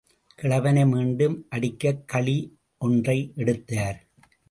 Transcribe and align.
கிழவனை 0.35 0.85
மீண்டும் 0.85 1.45
அடிக்கக் 1.49 2.07
கழி 2.07 2.57
ஒன்றை 2.77 3.31
எடுத்தார். 3.35 4.07